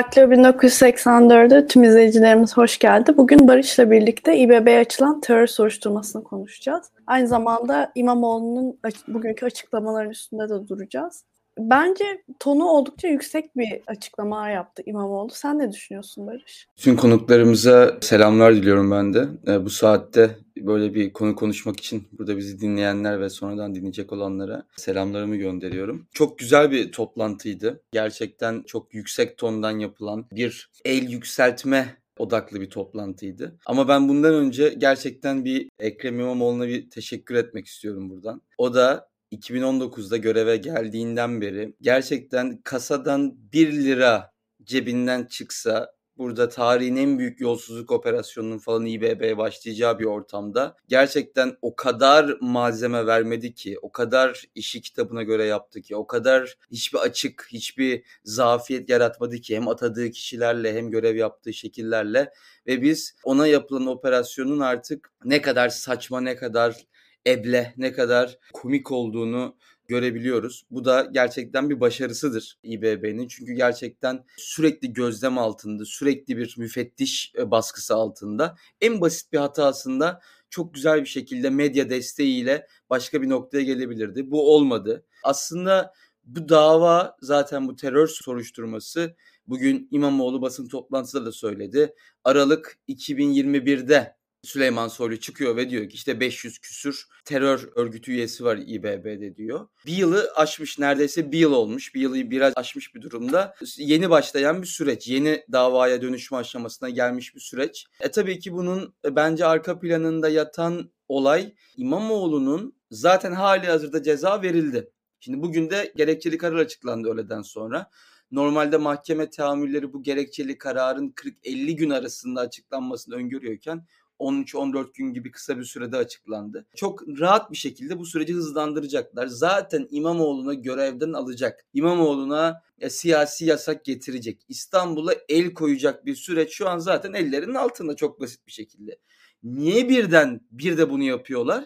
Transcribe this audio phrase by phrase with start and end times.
[0.00, 3.16] Daktilo 1984'de tüm izleyicilerimiz hoş geldi.
[3.16, 6.86] Bugün Barış'la birlikte İBB'ye açılan terör soruşturmasını konuşacağız.
[7.06, 8.78] Aynı zamanda İmamoğlu'nun
[9.08, 11.24] bugünkü açıklamaların üstünde de duracağız.
[11.58, 12.04] Bence
[12.40, 15.30] tonu oldukça yüksek bir açıklama yaptı İmamoğlu.
[15.32, 16.68] Sen ne düşünüyorsun Barış?
[16.76, 19.28] Tüm konuklarımıza selamlar diliyorum ben de.
[19.46, 24.66] E, bu saatte böyle bir konu konuşmak için burada bizi dinleyenler ve sonradan dinleyecek olanlara
[24.76, 26.06] selamlarımı gönderiyorum.
[26.12, 27.82] Çok güzel bir toplantıydı.
[27.92, 33.58] Gerçekten çok yüksek tondan yapılan bir el yükseltme odaklı bir toplantıydı.
[33.66, 38.42] Ama ben bundan önce gerçekten bir Ekrem İmamoğlu'na bir teşekkür etmek istiyorum buradan.
[38.58, 47.18] O da 2019'da göreve geldiğinden beri gerçekten kasadan 1 lira cebinden çıksa burada tarihin en
[47.18, 53.92] büyük yolsuzluk operasyonunun falan İBB'ye başlayacağı bir ortamda gerçekten o kadar malzeme vermedi ki, o
[53.92, 59.68] kadar işi kitabına göre yaptı ki, o kadar hiçbir açık, hiçbir zafiyet yaratmadı ki hem
[59.68, 62.30] atadığı kişilerle hem görev yaptığı şekillerle
[62.66, 66.86] ve biz ona yapılan operasyonun artık ne kadar saçma, ne kadar
[67.26, 69.56] eble, ne kadar komik olduğunu
[69.88, 70.64] görebiliyoruz.
[70.70, 73.28] Bu da gerçekten bir başarısıdır İBB'nin.
[73.28, 78.56] Çünkü gerçekten sürekli gözlem altında, sürekli bir müfettiş e, baskısı altında.
[78.80, 84.30] En basit bir hatasında çok güzel bir şekilde medya desteğiyle başka bir noktaya gelebilirdi.
[84.30, 85.04] Bu olmadı.
[85.24, 85.92] Aslında
[86.24, 91.94] bu dava zaten bu terör soruşturması bugün İmamoğlu basın toplantısında da söyledi.
[92.24, 98.58] Aralık 2021'de Süleyman Soylu çıkıyor ve diyor ki işte 500 küsür terör örgütü üyesi var
[98.66, 99.68] İBB'de diyor.
[99.86, 101.94] Bir yılı aşmış neredeyse bir yıl olmuş.
[101.94, 103.54] Bir yılı biraz aşmış bir durumda.
[103.76, 105.08] Yeni başlayan bir süreç.
[105.08, 107.86] Yeni davaya dönüşme aşamasına gelmiş bir süreç.
[108.00, 114.42] E tabii ki bunun e, bence arka planında yatan olay İmamoğlu'nun zaten hali hazırda ceza
[114.42, 114.90] verildi.
[115.20, 117.90] Şimdi bugün de gerekçeli karar açıklandı öğleden sonra.
[118.30, 123.86] Normalde mahkeme tahammülleri bu gerekçeli kararın 40-50 gün arasında açıklanmasını öngörüyorken
[124.20, 126.66] 13-14 gün gibi kısa bir sürede açıklandı.
[126.76, 129.26] Çok rahat bir şekilde bu süreci hızlandıracaklar.
[129.26, 131.66] Zaten İmamoğlu'nu görevden alacak.
[131.74, 134.40] İmamoğlu'na e, siyasi yasak getirecek.
[134.48, 138.98] İstanbul'a el koyacak bir süreç şu an zaten ellerinin altında çok basit bir şekilde.
[139.42, 141.64] Niye birden bir de bunu yapıyorlar?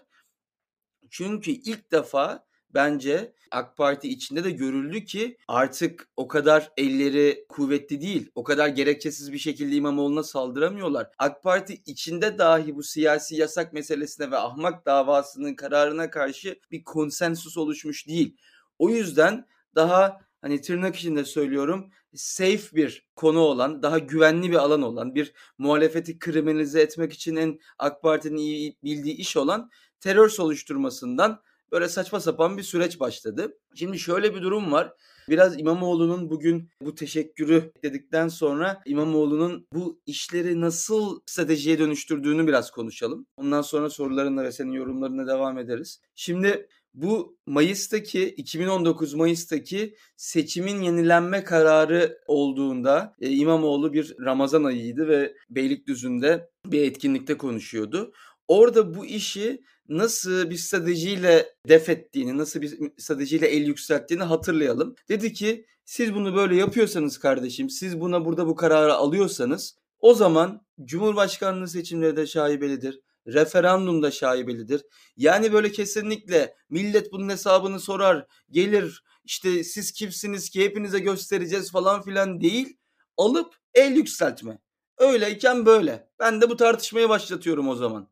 [1.10, 8.00] Çünkü ilk defa bence AK Parti içinde de görüldü ki artık o kadar elleri kuvvetli
[8.00, 8.30] değil.
[8.34, 11.10] O kadar gerekçesiz bir şekilde İmamoğlu'na saldıramıyorlar.
[11.18, 17.56] AK Parti içinde dahi bu siyasi yasak meselesine ve ahmak davasının kararına karşı bir konsensus
[17.56, 18.36] oluşmuş değil.
[18.78, 24.82] O yüzden daha hani tırnak içinde söylüyorum safe bir konu olan, daha güvenli bir alan
[24.82, 29.70] olan, bir muhalefeti kriminalize etmek için en AK Parti'nin iyi bildiği iş olan
[30.00, 31.42] terör oluşturmasından
[31.72, 33.58] böyle saçma sapan bir süreç başladı.
[33.75, 34.92] Şimdi şöyle bir durum var.
[35.28, 43.26] Biraz İmamoğlu'nun bugün bu teşekkürü dedikten sonra İmamoğlu'nun bu işleri nasıl stratejiye dönüştürdüğünü biraz konuşalım.
[43.36, 46.00] Ondan sonra sorularınla ve senin yorumlarına devam ederiz.
[46.14, 55.34] Şimdi bu Mayıs'taki 2019 Mayıs'taki seçimin yenilenme kararı olduğunda e, İmamoğlu bir Ramazan ayıydı ve
[55.50, 58.12] Beylikdüzü'nde bir etkinlikte konuşuyordu.
[58.48, 64.94] Orada bu işi nasıl bir stratejiyle def ettiğini, nasıl bir stratejiyle el yükselttiğini hatırlayalım.
[65.08, 70.66] Dedi ki siz bunu böyle yapıyorsanız kardeşim, siz buna burada bu kararı alıyorsanız o zaman
[70.84, 73.00] Cumhurbaşkanlığı seçimleri de şaibelidir.
[73.26, 74.82] Referandum da şaibelidir.
[75.16, 82.02] Yani böyle kesinlikle millet bunun hesabını sorar, gelir işte siz kimsiniz ki hepinize göstereceğiz falan
[82.02, 82.76] filan değil.
[83.16, 84.58] Alıp el yükseltme.
[84.98, 86.08] Öyleyken böyle.
[86.18, 88.08] Ben de bu tartışmayı başlatıyorum o zaman.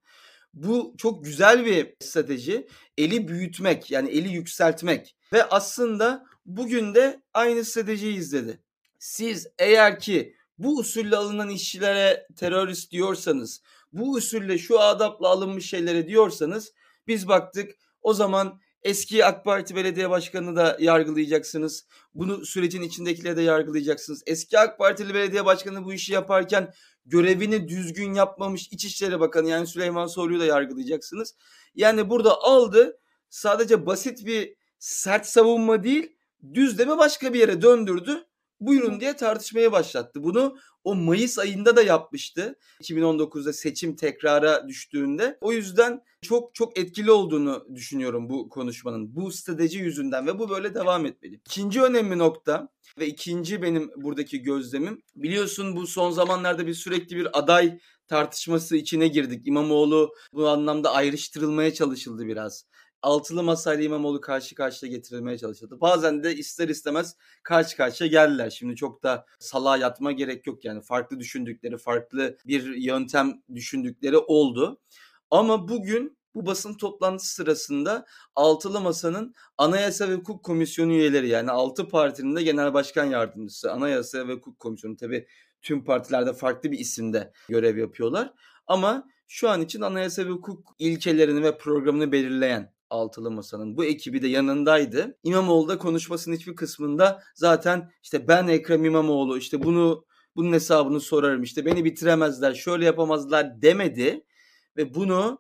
[0.55, 2.69] Bu çok güzel bir strateji.
[2.99, 5.17] Eli büyütmek yani eli yükseltmek.
[5.33, 8.61] Ve aslında bugün de aynı stratejiyi izledi.
[8.99, 16.09] Siz eğer ki bu usulle alınan işçilere terörist diyorsanız, bu usulle şu adapla alınmış şeylere
[16.09, 16.73] diyorsanız
[17.07, 17.71] biz baktık
[18.03, 21.87] o zaman eski AK Parti belediye başkanını da yargılayacaksınız.
[22.15, 24.23] Bunu sürecin içindekileri de yargılayacaksınız.
[24.27, 26.73] Eski AK Partili belediye başkanı bu işi yaparken
[27.07, 31.35] görevini düzgün yapmamış İçişleri Bakanı yani Süleyman Soylu'yu da yargılayacaksınız.
[31.75, 32.99] Yani burada aldı
[33.31, 36.17] sadece basit bir sert savunma değil
[36.55, 38.27] düzleme başka bir yere döndürdü.
[38.67, 40.23] Buyurun diye tartışmaya başlattı.
[40.23, 42.59] Bunu o Mayıs ayında da yapmıştı.
[42.81, 45.39] 2019'da seçim tekrara düştüğünde.
[45.41, 49.17] O yüzden çok çok etkili olduğunu düşünüyorum bu konuşmanın.
[49.17, 51.35] Bu strateji yüzünden ve bu böyle devam etmeli.
[51.35, 52.69] İkinci önemli nokta
[52.99, 55.03] ve ikinci benim buradaki gözlemim.
[55.17, 57.79] Biliyorsun bu son zamanlarda bir sürekli bir aday
[58.09, 59.47] tartışması içine girdik.
[59.47, 62.67] İmamoğlu bu anlamda ayrıştırılmaya çalışıldı biraz.
[63.03, 65.81] Altılı masayla İmamoğlu karşı karşıya getirilmeye çalışıldı.
[65.81, 68.51] Bazen de ister istemez karşı karşıya geldiler.
[68.51, 70.83] Şimdi çok da salağa yatma gerek yok yani.
[70.83, 74.81] Farklı düşündükleri, farklı bir yöntem düşündükleri oldu.
[75.31, 78.07] Ama bugün bu basın toplantısı sırasında
[78.37, 84.29] Altılı Masa'nın Anayasa ve Hukuk Komisyonu üyeleri yani altı partinin de genel başkan yardımcısı Anayasa
[84.29, 85.27] ve Hukuk Komisyonu tabi
[85.63, 88.33] tüm partilerde farklı bir isimde görev yapıyorlar.
[88.67, 94.23] Ama şu an için anayasa ve hukuk ilkelerini ve programını belirleyen Altılı Masa'nın bu ekibi
[94.23, 95.19] de yanındaydı.
[95.23, 100.05] İmamoğlu da konuşmasının hiçbir kısmında zaten işte ben Ekrem İmamoğlu işte bunu
[100.37, 104.25] bunun hesabını sorarım işte beni bitiremezler şöyle yapamazlar demedi
[104.77, 105.39] ve bunu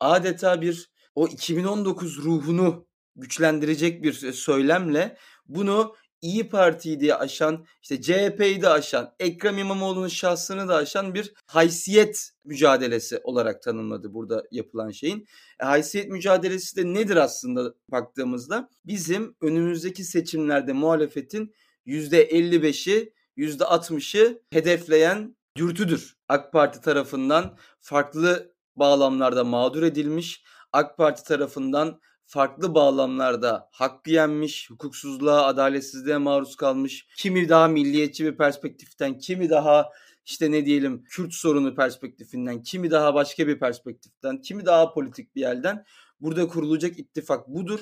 [0.00, 5.16] adeta bir o 2019 ruhunu güçlendirecek bir söylemle
[5.48, 11.32] bunu İyi Parti'yi diye aşan, işte CHP'yi de aşan, Ekrem İmamoğlu'nun şahsını da aşan bir
[11.46, 15.26] haysiyet mücadelesi olarak tanımladı burada yapılan şeyin.
[15.60, 18.68] E, haysiyet mücadelesi de nedir aslında baktığımızda?
[18.86, 21.54] Bizim önümüzdeki seçimlerde muhalefetin
[21.86, 26.16] %55'i, %60'ı hedefleyen dürtüdür.
[26.28, 32.00] AK Parti tarafından farklı bağlamlarda mağdur edilmiş, AK Parti tarafından
[32.32, 39.90] farklı bağlamlarda hakkı yenmiş, hukuksuzluğa, adaletsizliğe maruz kalmış, kimi daha milliyetçi bir perspektiften, kimi daha
[40.24, 45.40] işte ne diyelim Kürt sorunu perspektifinden, kimi daha başka bir perspektiften, kimi daha politik bir
[45.40, 45.84] yerden
[46.20, 47.80] burada kurulacak ittifak budur.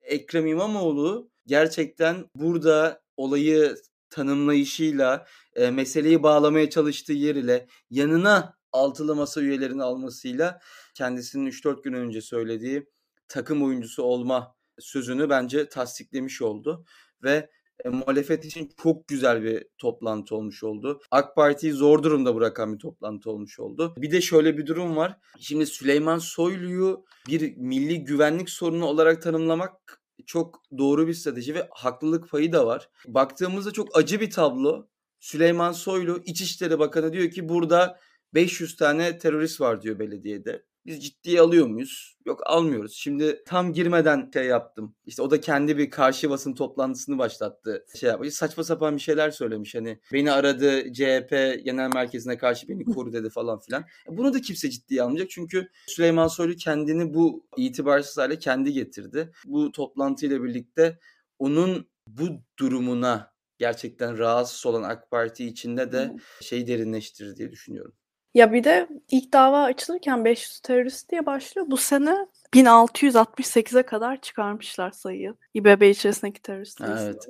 [0.00, 3.76] Ekrem İmamoğlu gerçekten burada olayı
[4.10, 10.60] tanımlayışıyla, e, meseleyi bağlamaya çalıştığı yer ile yanına altılı masa üyelerini almasıyla
[10.94, 12.86] kendisinin 3-4 gün önce söylediği
[13.28, 16.84] takım oyuncusu olma sözünü bence tasdiklemiş oldu
[17.22, 17.50] ve
[17.84, 21.00] e, muhalefet için çok güzel bir toplantı olmuş oldu.
[21.10, 23.94] AK Parti'yi zor durumda bırakan bir toplantı olmuş oldu.
[23.98, 25.16] Bir de şöyle bir durum var.
[25.40, 32.30] Şimdi Süleyman Soylu'yu bir milli güvenlik sorunu olarak tanımlamak çok doğru bir strateji ve haklılık
[32.30, 32.88] payı da var.
[33.06, 34.86] Baktığımızda çok acı bir tablo.
[35.20, 38.00] Süleyman Soylu İçişleri Bakanı diyor ki burada
[38.34, 40.62] 500 tane terörist var diyor belediyede.
[40.86, 42.16] Biz ciddiye alıyor muyuz?
[42.26, 42.94] Yok almıyoruz.
[42.96, 44.94] Şimdi tam girmeden şey yaptım.
[45.06, 47.86] İşte o da kendi bir karşı basın toplantısını başlattı.
[48.00, 48.34] Şey yapmış.
[48.34, 49.74] Saçma sapan bir şeyler söylemiş.
[49.74, 51.30] Hani beni aradı CHP
[51.64, 53.84] genel merkezine karşı beni koru dedi falan filan.
[54.12, 55.30] E, bunu da kimse ciddiye almayacak.
[55.30, 59.32] Çünkü Süleyman Soylu kendini bu itibarsız hale kendi getirdi.
[59.44, 60.98] Bu toplantıyla birlikte
[61.38, 62.28] onun bu
[62.58, 67.92] durumuna gerçekten rahatsız olan AK Parti içinde de şey derinleştirir diye düşünüyorum.
[68.36, 71.66] Ya bir de ilk dava açılırken 500 terörist diye başlıyor.
[71.70, 72.16] Bu sene
[72.54, 75.34] 1668'e kadar çıkarmışlar sayıyı.
[75.54, 77.28] İBB içerisindeki terörist Evet.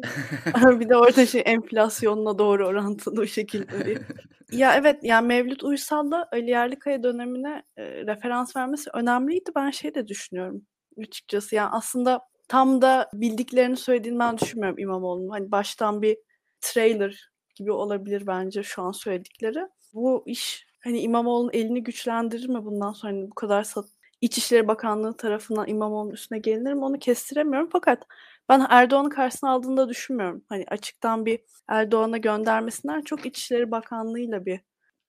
[0.80, 3.98] bir de orada şey enflasyonla doğru orantılı o şekilde bir.
[4.58, 9.50] ya evet yani Mevlüt Uysal'la Ali Yerlikaya dönemine e, referans vermesi önemliydi.
[9.56, 10.62] Ben şey de düşünüyorum
[10.98, 11.54] açıkçası.
[11.54, 15.30] Yani aslında tam da bildiklerini söylediğini ben düşünmüyorum İmamoğlu'nun.
[15.30, 16.16] Hani baştan bir
[16.60, 19.60] trailer gibi olabilir bence şu an söyledikleri.
[19.94, 23.86] Bu iş hani İmamoğlu'nun elini güçlendirir mi bundan sonra hani bu kadar sat
[24.20, 27.68] İçişleri Bakanlığı tarafından İmamoğlu'nun üstüne gelinir mi onu kestiremiyorum.
[27.72, 28.02] Fakat
[28.48, 30.44] ben Erdoğan'ı karşısına aldığında düşünmüyorum.
[30.48, 34.60] Hani açıktan bir Erdoğan'a göndermesinden çok İçişleri Bakanlığı'yla bir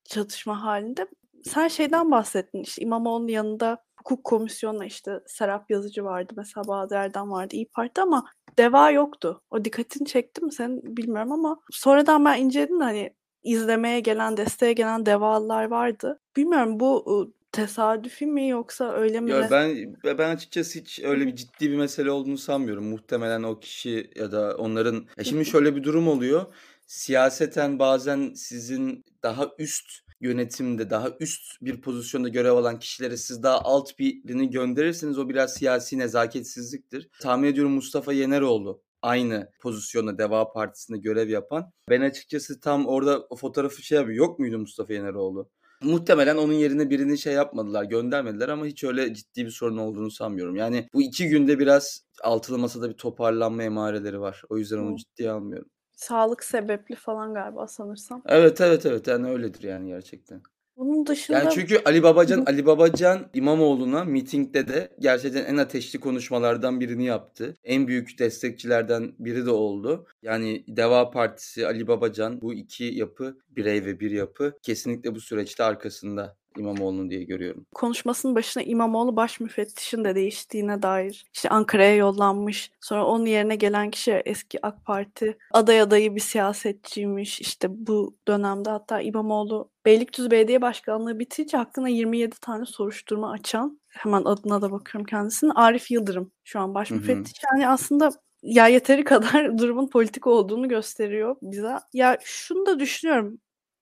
[0.04, 1.08] çatışma halinde.
[1.44, 7.32] Sen şeyden bahsettin işte İmamoğlu'nun yanında hukuk komisyonu işte Serap Yazıcı vardı mesela Bahadır Erdem
[7.32, 8.26] vardı İyi Parti ama
[8.60, 9.42] deva yoktu.
[9.52, 13.14] O dikkatini çekti mi sen bilmiyorum ama sonradan ben inceledim hani
[13.48, 16.20] izlemeye gelen, desteğe gelen devalar vardı.
[16.36, 19.32] Bilmiyorum bu tesadüfi mi yoksa öyle mi?
[19.32, 22.86] Ya ben ben açıkçası hiç öyle bir ciddi bir mesele olduğunu sanmıyorum.
[22.86, 26.46] Muhtemelen o kişi ya da onların ya şimdi şöyle bir durum oluyor.
[26.88, 33.62] Siyaseten bazen sizin daha üst yönetimde daha üst bir pozisyonda görev alan kişilere siz daha
[33.62, 37.10] alt birini gönderirseniz o biraz siyasi nezaketsizliktir.
[37.22, 41.72] Tahmin ediyorum Mustafa Yeneroğlu aynı pozisyonda Deva Partisi'nde görev yapan.
[41.90, 44.18] Ben açıkçası tam orada o fotoğrafı şey yapıyor.
[44.18, 45.50] Yok muydu Mustafa Yeneroğlu?
[45.82, 50.56] Muhtemelen onun yerine birini şey yapmadılar, göndermediler ama hiç öyle ciddi bir sorun olduğunu sanmıyorum.
[50.56, 54.42] Yani bu iki günde biraz altılı masada bir toparlanma emareleri var.
[54.50, 55.70] O yüzden onu ciddiye almıyorum.
[55.96, 58.22] Sağlık sebepli falan galiba sanırsam.
[58.26, 60.42] Evet evet evet yani öyledir yani gerçekten.
[60.78, 61.38] Bunun dışında...
[61.38, 67.56] Yani çünkü Ali Babacan Ali Babacan İmamoğlu'na mitingde de gerçekten en ateşli konuşmalardan birini yaptı.
[67.64, 70.06] En büyük destekçilerden biri de oldu.
[70.22, 75.64] Yani Deva Partisi, Ali Babacan bu iki yapı, birey ve bir yapı kesinlikle bu süreçte
[75.64, 77.66] arkasında İmamoğlu'nun diye görüyorum.
[77.76, 82.72] Konuşmasının başına İmamoğlu baş müfettişin de değiştiğine dair işte Ankara'ya yollanmış.
[82.82, 87.42] Sonra onun yerine gelen kişi eski AK Parti aday adayı bir siyasetçiymiş.
[87.42, 94.22] İşte bu dönemde hatta İmamoğlu Beylikdüzü Belediye Başkanlığı bitince hakkında 27 tane soruşturma açan hemen
[94.26, 97.34] adına da bakıyorum kendisinin Arif Yıldırım şu an baş müfettiş.
[97.54, 98.12] Yani aslında
[98.44, 101.76] ya yeteri kadar durumun politik olduğunu gösteriyor bize.
[101.94, 103.40] Ya şunu da düşünüyorum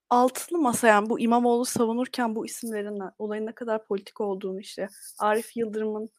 [0.09, 4.87] altılı masa yani bu İmamoğlu savunurken bu isimlerin olayın ne kadar politik olduğunu işte
[5.19, 6.09] Arif Yıldırım'ın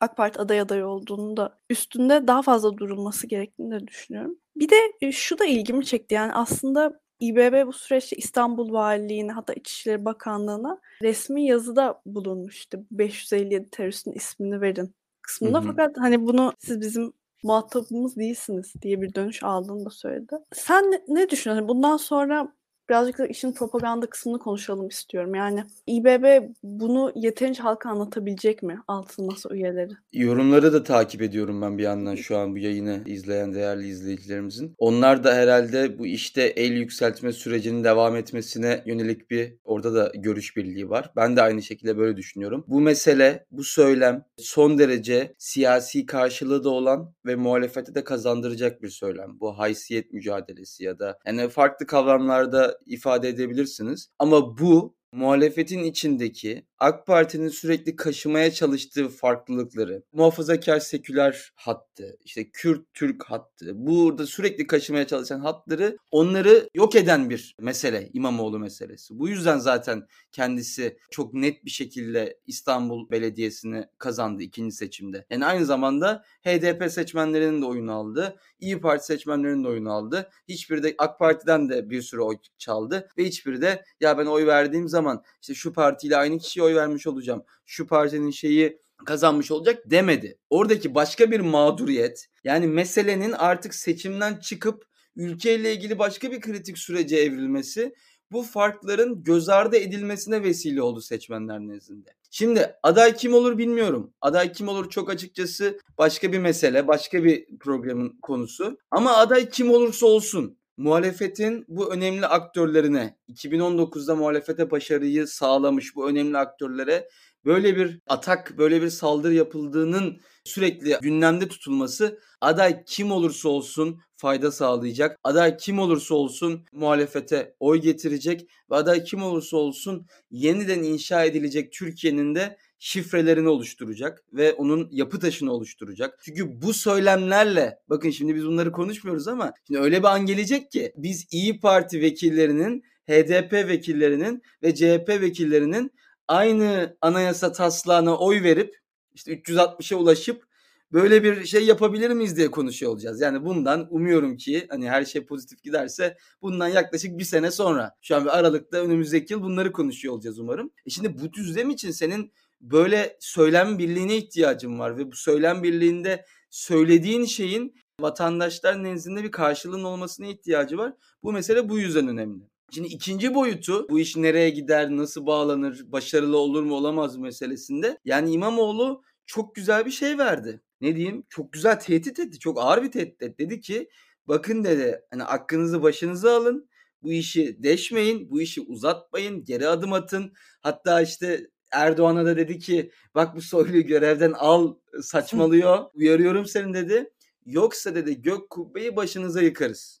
[0.00, 4.38] AK Parti aday adayı olduğunu da üstünde daha fazla durulması gerektiğini de düşünüyorum.
[4.56, 10.04] Bir de şu da ilgimi çekti yani aslında İBB bu süreçte İstanbul Valiliğine hatta İçişleri
[10.04, 12.78] Bakanlığı'na resmi yazıda bulunmuştu.
[12.90, 15.58] 557 teröristin ismini verin kısmında.
[15.58, 15.66] Hı hı.
[15.66, 17.12] Fakat hani bunu siz bizim
[17.42, 20.36] muhatabımız değilsiniz diye bir dönüş aldığını da söyledi.
[20.52, 21.68] Sen ne, ne düşünüyorsun?
[21.68, 22.52] Bundan sonra
[22.88, 25.34] birazcık da işin propaganda kısmını konuşalım istiyorum.
[25.34, 29.92] Yani İBB bunu yeterince halka anlatabilecek mi altın masa üyeleri?
[30.12, 34.74] Yorumları da takip ediyorum ben bir yandan şu an bu yayını izleyen değerli izleyicilerimizin.
[34.78, 40.56] Onlar da herhalde bu işte el yükseltme sürecinin devam etmesine yönelik bir orada da görüş
[40.56, 41.12] birliği var.
[41.16, 42.64] Ben de aynı şekilde böyle düşünüyorum.
[42.68, 48.88] Bu mesele, bu söylem son derece siyasi karşılığı da olan ve muhalefete de kazandıracak bir
[48.88, 49.40] söylem.
[49.40, 54.08] Bu haysiyet mücadelesi ya da yani farklı kavramlarda ifade edebilirsiniz.
[54.18, 62.94] Ama bu muhalefetin içindeki AK Parti'nin sürekli kaşımaya çalıştığı farklılıkları, muhafazakar seküler hattı, işte Kürt
[62.94, 69.18] Türk hattı, burada sürekli kaşımaya çalışan hatları onları yok eden bir mesele İmamoğlu meselesi.
[69.18, 75.26] Bu yüzden zaten kendisi çok net bir şekilde İstanbul Belediyesi'ni kazandı ikinci seçimde.
[75.30, 78.36] Yani aynı zamanda HDP seçmenlerinin de oyunu aldı.
[78.60, 80.30] İyi Parti seçmenlerinin de oyunu aldı.
[80.48, 84.46] Hiçbiri de AK Parti'den de bir sürü oy çaldı ve hiçbiri de ya ben oy
[84.46, 84.95] verdiğim zaman
[85.42, 87.44] işte şu partiyle aynı kişiye oy vermiş olacağım.
[87.66, 90.38] Şu partinin şeyi kazanmış olacak demedi.
[90.50, 94.84] Oradaki başka bir mağduriyet yani meselenin artık seçimden çıkıp
[95.16, 97.94] ülkeyle ilgili başka bir kritik sürece evrilmesi
[98.32, 102.10] bu farkların göz ardı edilmesine vesile oldu seçmenler nezdinde.
[102.30, 104.14] Şimdi aday kim olur bilmiyorum.
[104.20, 108.78] Aday kim olur çok açıkçası başka bir mesele, başka bir programın konusu.
[108.90, 116.38] Ama aday kim olursa olsun muhalefetin bu önemli aktörlerine 2019'da muhalefete başarıyı sağlamış bu önemli
[116.38, 117.08] aktörlere
[117.44, 124.52] böyle bir atak, böyle bir saldırı yapıldığının sürekli gündemde tutulması aday kim olursa olsun fayda
[124.52, 125.18] sağlayacak.
[125.24, 131.72] Aday kim olursa olsun muhalefete oy getirecek ve aday kim olursa olsun yeniden inşa edilecek
[131.72, 136.18] Türkiye'nin de şifrelerini oluşturacak ve onun yapı taşını oluşturacak.
[136.22, 140.92] Çünkü bu söylemlerle bakın şimdi biz bunları konuşmuyoruz ama şimdi öyle bir an gelecek ki
[140.96, 145.92] biz İyi Parti vekillerinin HDP vekillerinin ve CHP vekillerinin
[146.28, 148.76] aynı anayasa taslağına oy verip
[149.14, 150.46] işte 360'a ulaşıp
[150.92, 153.20] böyle bir şey yapabilir miyiz diye konuşuyor olacağız.
[153.20, 158.16] Yani bundan umuyorum ki hani her şey pozitif giderse bundan yaklaşık bir sene sonra şu
[158.16, 160.70] an bir Aralık'ta önümüzdeki yıl bunları konuşuyor olacağız umarım.
[160.86, 166.24] E şimdi bu düzlem için senin böyle söylem birliğine ihtiyacın var ve bu söylem birliğinde
[166.50, 170.92] söylediğin şeyin vatandaşlar nezdinde bir karşılığın olmasına ihtiyacı var.
[171.22, 172.42] Bu mesele bu yüzden önemli.
[172.70, 177.98] Şimdi ikinci boyutu bu iş nereye gider, nasıl bağlanır, başarılı olur mu olamaz meselesinde.
[178.04, 180.60] Yani İmamoğlu çok güzel bir şey verdi.
[180.80, 181.24] Ne diyeyim?
[181.28, 182.38] Çok güzel tehdit etti.
[182.38, 183.38] Çok ağır bir tehdit etti.
[183.38, 183.88] Dedi ki
[184.28, 186.68] bakın dedi hani aklınızı başınıza alın.
[187.02, 190.32] Bu işi deşmeyin, bu işi uzatmayın, geri adım atın.
[190.62, 195.84] Hatta işte Erdoğan'a da dedi ki bak bu soyluyu görevden al saçmalıyor.
[195.94, 197.10] Uyarıyorum seni dedi.
[197.46, 200.00] Yoksa dedi gök kubbeyi başınıza yıkarız.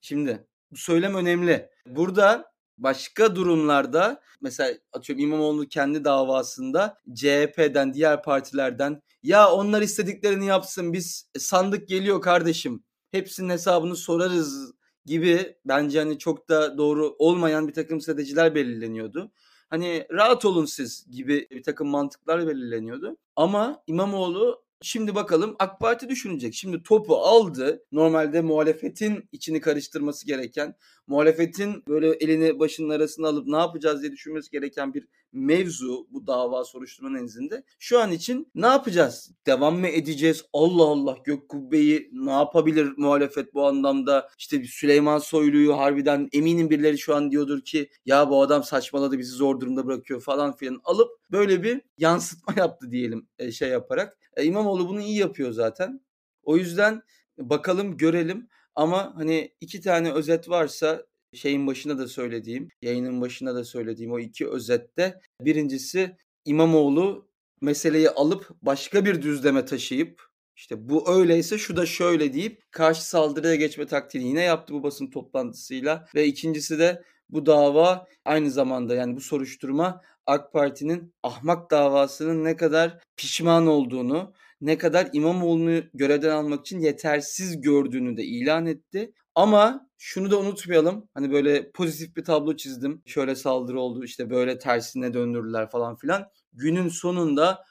[0.00, 1.70] Şimdi bu söylem önemli.
[1.86, 10.92] Burada başka durumlarda mesela atıyorum İmamoğlu kendi davasında CHP'den diğer partilerden ya onlar istediklerini yapsın
[10.92, 14.72] biz sandık geliyor kardeşim hepsinin hesabını sorarız
[15.06, 19.32] gibi bence hani çok da doğru olmayan bir takım stratejiler belirleniyordu.
[19.72, 23.16] Hani rahat olun siz gibi bir takım mantıklar belirleniyordu.
[23.36, 26.54] Ama İmamoğlu Şimdi bakalım AK Parti düşünecek.
[26.54, 27.84] Şimdi topu aldı.
[27.92, 30.74] Normalde muhalefetin içini karıştırması gereken,
[31.06, 36.64] muhalefetin böyle elini başının arasına alıp ne yapacağız diye düşünmesi gereken bir mevzu bu dava
[36.64, 37.64] soruşturma nezdinde.
[37.78, 39.30] Şu an için ne yapacağız?
[39.46, 40.44] Devam mı edeceğiz?
[40.52, 44.28] Allah Allah gök kubbeyi ne yapabilir muhalefet bu anlamda?
[44.38, 49.32] İşte Süleyman Soylu'yu harbiden eminim birileri şu an diyordur ki ya bu adam saçmaladı bizi
[49.32, 54.18] zor durumda bırakıyor falan filan alıp böyle bir yansıtma yaptı diyelim e, şey yaparak.
[54.36, 56.00] E, İmamoğlu bunu iyi yapıyor zaten.
[56.42, 57.02] O yüzden
[57.38, 63.64] bakalım görelim ama hani iki tane özet varsa şeyin başında da söylediğim, yayının başında da
[63.64, 67.28] söylediğim o iki özette birincisi İmamoğlu
[67.60, 70.22] meseleyi alıp başka bir düzleme taşıyıp
[70.56, 75.10] işte bu öyleyse şu da şöyle deyip karşı saldırıya geçme taktiğini yine yaptı bu basın
[75.10, 82.44] toplantısıyla ve ikincisi de bu dava aynı zamanda yani bu soruşturma AK Parti'nin ahmak davasının
[82.44, 89.12] ne kadar pişman olduğunu, ne kadar İmamoğlu'nu görevden almak için yetersiz gördüğünü de ilan etti.
[89.34, 91.08] Ama şunu da unutmayalım.
[91.14, 93.02] Hani böyle pozitif bir tablo çizdim.
[93.06, 96.26] Şöyle saldırı oldu işte böyle tersine döndürdüler falan filan.
[96.52, 97.64] Günün sonunda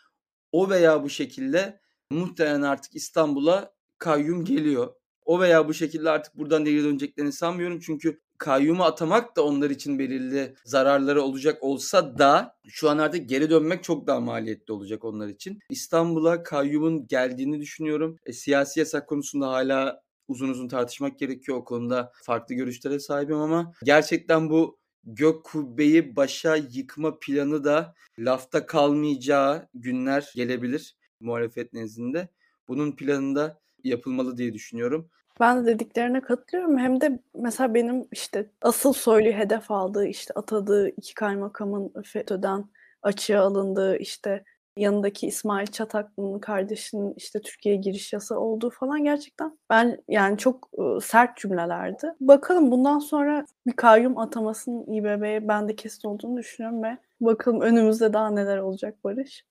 [0.52, 4.94] o veya bu şekilde muhtemelen artık İstanbul'a kayyum geliyor.
[5.26, 7.80] O veya bu şekilde artık buradan geri döneceklerini sanmıyorum.
[7.80, 13.50] Çünkü kayyumu atamak da onlar için belirli zararları olacak olsa da şu an artık geri
[13.50, 15.60] dönmek çok daha maliyetli olacak onlar için.
[15.70, 18.18] İstanbul'a kayyumun geldiğini düşünüyorum.
[18.26, 21.58] E, siyasi yasak konusunda hala uzun uzun tartışmak gerekiyor.
[21.58, 28.66] O konuda farklı görüşlere sahibim ama gerçekten bu gök kubbeyi başa yıkma planı da lafta
[28.66, 32.28] kalmayacağı günler gelebilir muhalefet nezdinde.
[32.68, 35.10] Bunun planında yapılmalı diye düşünüyorum.
[35.40, 36.78] Ben de dediklerine katılıyorum.
[36.78, 42.66] Hem de mesela benim işte asıl soylu hedef aldığı işte atadığı iki kaymakamın FETÖ'den
[43.02, 44.44] açığa alındığı işte
[44.78, 50.70] yanındaki İsmail Çataklı'nın kardeşinin işte Türkiye'ye giriş yasa olduğu falan gerçekten ben yani çok
[51.04, 52.08] sert cümlelerdi.
[52.20, 58.14] Bakalım bundan sonra bir kayyum atamasının İBB'ye ben de kesin olduğunu düşünüyorum ve bakalım önümüzde
[58.14, 59.46] daha neler olacak Barış.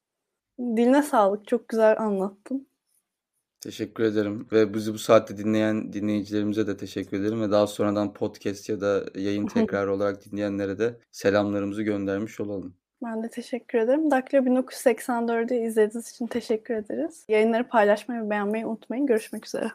[0.58, 1.46] Diline sağlık.
[1.46, 2.70] Çok güzel anlattın.
[3.60, 8.68] Teşekkür ederim ve bizi bu saatte dinleyen dinleyicilerimize de teşekkür ederim ve daha sonradan podcast
[8.68, 12.74] ya da yayın tekrar olarak dinleyenlere de selamlarımızı göndermiş olalım.
[13.02, 14.10] Ben de teşekkür ederim.
[14.10, 17.24] Daktilo 1984'ü izlediğiniz için teşekkür ederiz.
[17.28, 19.06] Yayınları paylaşmayı ve beğenmeyi unutmayın.
[19.06, 19.70] Görüşmek üzere.